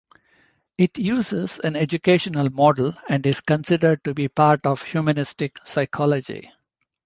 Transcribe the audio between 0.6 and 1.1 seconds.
It